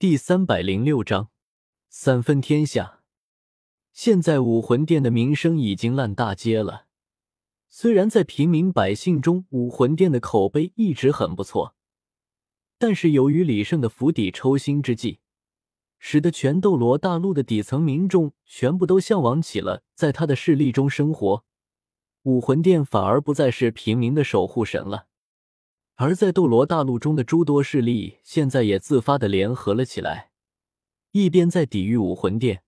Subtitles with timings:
[0.00, 1.28] 第三百零六章
[1.90, 3.02] 三分天下。
[3.92, 6.86] 现在武魂殿的名声已经烂大街了。
[7.68, 11.74] 虽然在平民百姓中，武魂殿的口碑一直很不错，
[12.78, 15.18] 但是由于李胜的釜底抽薪之计，
[15.98, 21.44] 使得全斗罗大陆的底层民众全部都向往起了在他的势力中生活，
[22.22, 25.08] 武魂殿反而不再是平民的守护神了。
[26.02, 30.30] 而在斗罗大陆中的诸多势力，现在也自发的联合了起来，
[31.10, 32.62] 一边在抵御武魂殿，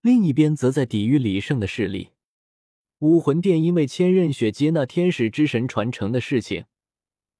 [0.00, 2.08] 另一边则在抵御李胜的势力。
[2.98, 6.64] 武魂殿因为千仞雪接纳天使之神传承的事情，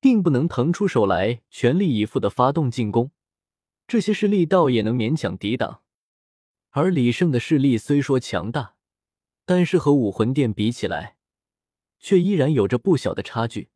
[0.01, 3.11] 并不能腾出手来全力以赴的发动进攻，
[3.89, 5.83] 这些势力倒也能勉强抵挡。
[6.71, 8.77] 而李胜的势力虽说强大，
[9.45, 11.17] 但是和武魂殿比起来，
[11.99, 13.71] 却依然有着不小的差距。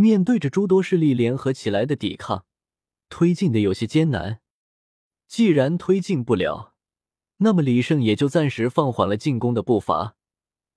[0.00, 2.44] 面对着诸多势力联合起来的抵抗，
[3.08, 4.40] 推进的有些艰难。
[5.26, 6.76] 既然推进不了，
[7.38, 10.14] 那么李胜也就暂时放缓了进攻的步伐，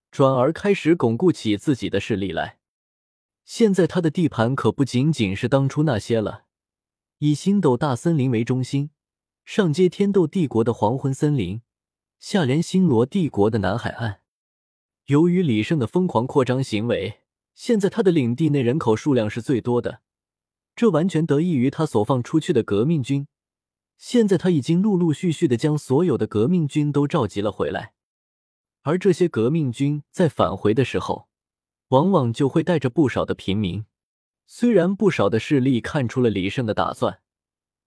[0.10, 2.58] 转而开始巩固起自己的势力来。
[3.46, 6.46] 现在他的地盘可不仅仅是当初那些了，
[7.20, 8.90] 以星斗大森林为中心，
[9.46, 11.62] 上接天斗帝国的黄昏森林，
[12.18, 14.22] 下连星罗帝国的南海岸。
[15.06, 17.21] 由于李胜的疯狂扩张行为。
[17.54, 20.02] 现在他的领地内人口数量是最多的，
[20.76, 23.28] 这完全得益于他所放出去的革命军。
[23.98, 27.94] 现在他已经陆陆续续的将所有的革命军都召集了回来，
[28.82, 31.28] 而这些革命军在返回的时候，
[31.90, 33.86] 往往就会带着不少的平民。
[34.48, 37.22] 虽然不少的势力看出了李胜的打算，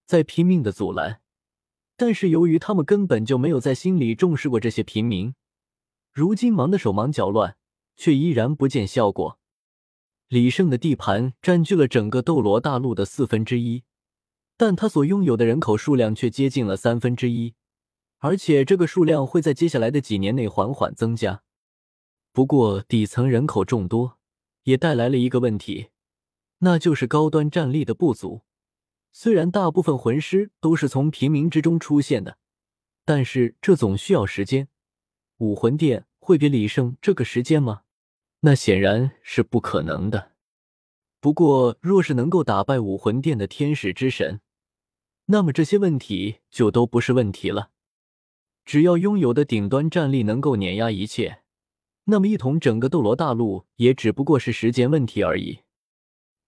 [0.07, 1.21] 在拼命的阻拦，
[1.97, 5.35] 但是由于他们根本就没有在心里重视过这些平民，
[6.13, 7.57] 如今忙得手忙脚乱，
[7.97, 9.41] 却依然不见效果。
[10.35, 13.85] 李胜的地盘占据了整个斗罗大陆的四分之一，
[14.57, 17.55] 但他所拥有的人口数量却接近了三分之一，
[18.19, 21.45] 而且这个数量会在接下来的几年内缓缓增加。
[22.33, 24.19] 不过，底层人口众多
[24.65, 25.91] 也带来了一个问题，
[26.59, 28.43] 那就是高端战力的不足。
[29.13, 32.39] 虽然大部分魂师都是从平民之中出现的，
[33.05, 34.67] 但是这总需要时间。
[35.39, 37.83] 武魂殿会给李胜这个时间吗？
[38.47, 40.33] 那显然是不可能的。
[41.19, 44.43] 不过，若是能够打败武魂殿的天使之神，
[45.27, 47.71] 那么这些问题就都不是问题了。
[48.67, 51.41] 只要拥有的顶端战力能够碾压一切，
[52.05, 55.61] 那么一统整个斗罗大陆也只不过是时间问题而已。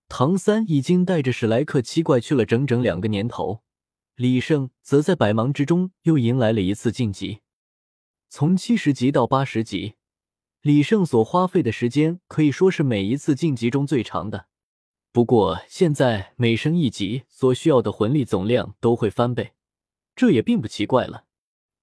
[0.07, 3.63] 唐三已经带着史莱克七怪去了整整两个年头，
[4.17, 7.41] 李胜则在百忙之中又迎来了一次晋级，
[8.29, 9.96] 从七十级到八十级。
[10.67, 14.47] 李胜所花费的时间可以说是每一次晋级中最长的。
[15.13, 19.53] 不过现在每升一级所需要的魂力总量都会翻倍，
[20.17, 21.27] 这也并不奇怪了。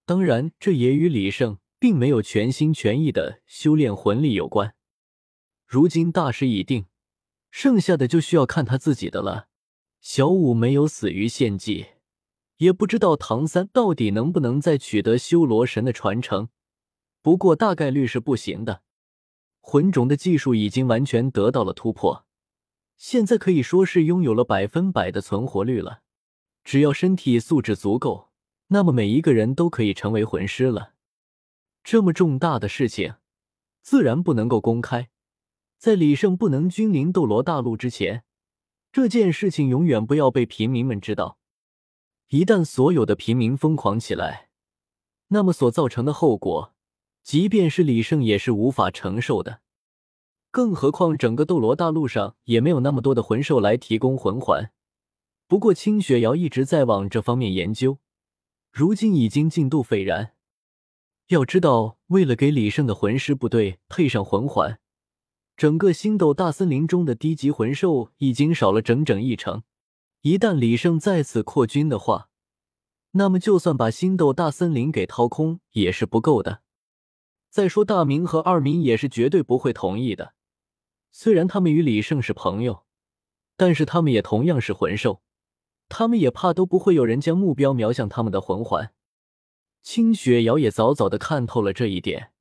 [0.05, 4.75] 当然，这也与李胜并没有全心全意的修炼魂力有关。
[5.65, 6.87] 如今大势已定，
[7.51, 9.47] 剩下的就需要看他自己的了。
[10.01, 11.85] 小五没有死于献祭，
[12.57, 16.49] 也不知道唐三到底能不能再取得修罗神的传承。
[17.23, 18.83] 不过大概率是不行的，
[19.61, 22.25] 魂种的技术已经完全得到了突破，
[22.97, 26.01] 现在可以说是拥有了百分百的存活率了。
[26.65, 28.29] 只要身体素质足够，
[28.67, 30.95] 那么每一个人都可以成为魂师了。
[31.81, 33.15] 这么重大的事情，
[33.81, 35.09] 自然不能够公开。
[35.77, 38.25] 在李胜不能君临斗罗大陆之前，
[38.91, 41.37] 这件事情永远不要被平民们知道。
[42.27, 44.49] 一旦所有的平民疯狂起来，
[45.29, 46.72] 那么所造成的后果。
[47.23, 49.61] 即便是李胜也是无法承受的，
[50.51, 54.71] 更何况整个斗罗大陆上也没有那么多的魂兽来提供魂环。
[55.47, 57.99] 不过青雪瑶一直在往这方面研究，
[58.71, 60.33] 如今已经进度斐然。
[61.27, 64.79] 要知道，为了给李胜的魂师部队配上魂环，
[65.55, 69.63] 整个星斗大森林中的低级魂兽已经少了整整一成。
[70.21, 72.29] 一旦李胜再次扩军的话，
[73.11, 76.61] 那么就算把星斗大森林给掏空也是不够的。
[77.53, 80.33] 再说，大明和二明也是绝对不会同意的。
[81.11, 82.83] 虽然他们与李胜是朋友，
[83.55, 85.21] 但是他们也同样是魂兽，
[85.87, 88.91] 他们也怕都不会有人将目标瞄向他们的魂环。
[89.83, 92.31] 青雪瑶也早早的看透了这一点。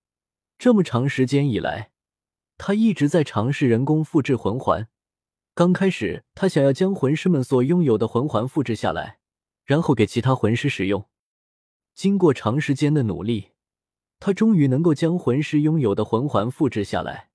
[0.57, 1.91] 这么长时间以来，
[2.57, 4.89] 他一直在尝试人工复制魂环。
[5.55, 9.19] 刚开始，他想要将魂师们所拥有的魂环复制下来，
[9.67, 11.05] 然后给其他魂师使用。
[11.95, 13.52] 经过长时间的努力。
[14.25, 17.31] 他终于能够将魂师拥有的魂环复制下来，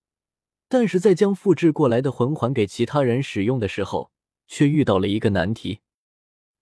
[0.70, 4.10] 但是在将复制过来的魂环给其他人使用的时候，
[4.48, 5.82] 却遇到了一个难题。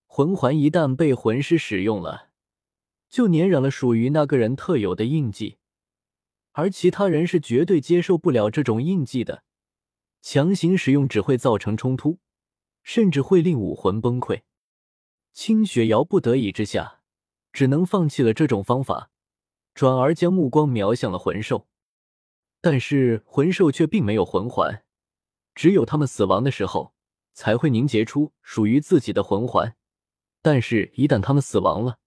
[0.08, 2.30] 魂环一旦被魂师使用了，
[3.08, 5.58] 就粘染了属于那个人特有的印记，
[6.54, 9.44] 而其他人是绝对接受不了这种印记的。
[10.24, 12.18] 强行使用只会造成冲突，
[12.82, 14.42] 甚至会令武魂崩溃。
[15.34, 17.02] 清雪瑶不得已之下，
[17.54, 19.12] 只能放弃了这种方法，
[19.76, 21.68] 转而将目光瞄向了魂兽。
[22.62, 24.84] 但是魂兽却并没有魂环，
[25.54, 26.96] 只有他们死亡的时候
[27.34, 29.76] 才会凝结出属于自己的魂环。
[30.42, 32.00] 但是，一旦他们死亡了，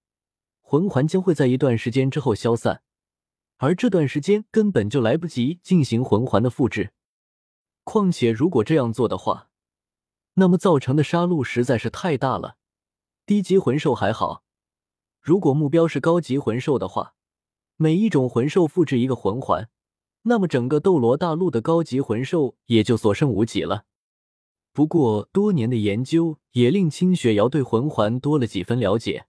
[0.61, 2.82] 魂环将会在一段时间之后消散，
[3.59, 6.93] 而这段时间根本就来不及进行魂环的复制。
[7.85, 9.50] 况且，如果这样做的话，
[10.35, 12.56] 那么造成的杀戮实在是太大了。
[13.26, 14.44] 低级魂兽还好，
[15.20, 17.15] 如果目标是高级魂兽的话，
[17.80, 19.70] 每一种魂兽复制一个魂环，
[20.22, 23.84] 那么整个斗罗大陆的高级魂兽也就所剩无几了。
[24.72, 29.26] 不过，多年的研究也令清雪瑶对魂环多了几分了解。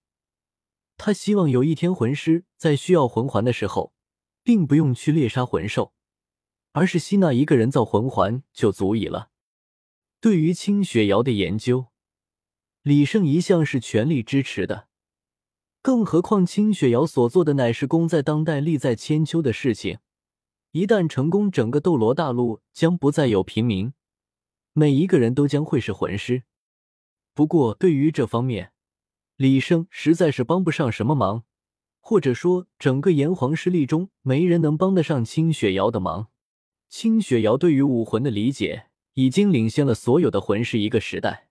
[0.97, 3.93] 他希望有一天魂师在需要魂环的时候，
[4.43, 5.93] 并不用去猎杀魂兽，
[6.71, 9.29] 而是吸纳一个人造魂环就足以了。
[10.19, 11.85] 对于清雪瑶的研究，
[12.81, 14.88] 李胜一向是全力支持的。
[15.89, 19.97] 更何况清雪瑶所做的乃是功在当代、利在千秋的事情，
[20.69, 23.91] 一旦成功，整个斗罗大陆将不再有平民。
[24.73, 26.43] 每一个人都将会是魂师，
[27.33, 28.71] 不过对于这方面，
[29.35, 31.43] 李胜实在是帮不上什么忙，
[31.99, 36.27] 或者说，整个炎黄势力中没人能帮得上清雪瑶的忙。
[36.87, 41.49] 清雪瑶对于武魂的理解已经领先了所有的魂师一个时代，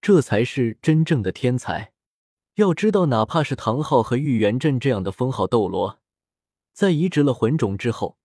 [0.00, 1.93] 这才是真正的天才。
[2.56, 5.98] 要知道，哪怕是唐昊和玉元镇这样的封号斗罗，
[6.72, 8.16] 在移植了魂种之后，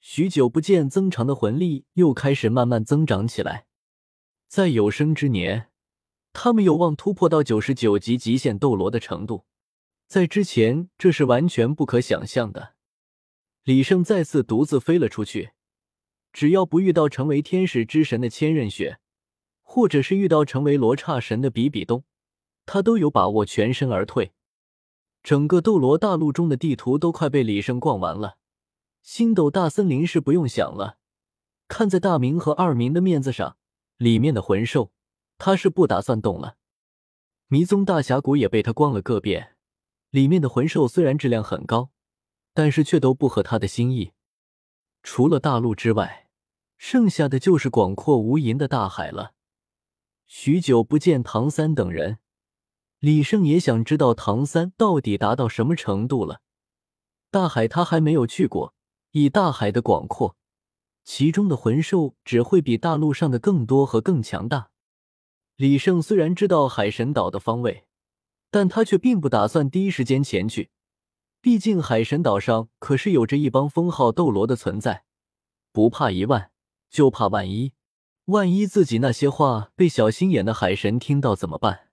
[0.00, 3.66] 许久不见增长的魂力又开始慢慢增长起来。
[4.46, 5.70] 在有生之年，
[6.34, 9.46] 他们有望突破到九十九级极限斗罗的程度。
[10.06, 12.74] 在之前，这是完全不可想象的。
[13.64, 15.52] 李胜再次独自飞了出去，
[16.30, 18.98] 只要不遇到成为天使之神的千仞雪，
[19.62, 22.04] 或者是遇到成为罗刹神的比比东，
[22.68, 24.32] 他都有把握全身而退。
[25.22, 28.36] 整个斗罗大陆中的地图都快被李胜逛完了，
[29.02, 30.98] 星斗大森林是不用想了。
[31.66, 33.56] 看在大明和二明的面子上。
[33.96, 34.92] 里面的魂兽，
[35.38, 36.56] 他是不打算动了。
[37.48, 39.56] 迷踪大峡谷也被他逛了个遍，
[40.10, 41.90] 里面的魂兽虽然质量很高，
[42.54, 44.12] 但是却都不合他的心意。
[45.02, 46.28] 除了大陆之外，
[46.76, 49.32] 剩下的就是广阔无垠的大海了。
[50.28, 52.18] 许久不见唐三等人，
[53.00, 56.40] 李胜也想知道唐三到底达到什么程度了。
[57.30, 58.74] 大海他还没有去过，
[59.12, 60.36] 以大海的广阔。
[61.04, 64.70] 其中的魂兽只会比大陆上的更多和更强大。
[65.56, 67.86] 李胜虽然知道海神岛的方位，
[68.50, 70.70] 但他却并不打算第一时间前去。
[71.40, 75.04] 毕竟海神岛上可是有着一帮封号斗罗的存在，
[75.72, 76.50] 不怕一万，
[76.90, 77.72] 就怕万一。
[78.26, 81.87] 万一自己那些话被小心眼的海神听到怎么办？